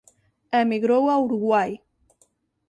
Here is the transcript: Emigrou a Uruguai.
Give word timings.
Emigrou 0.61 1.03
a 1.11 1.15
Uruguai. 1.25 1.71